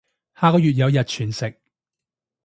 [0.35, 1.59] 下個月有日全食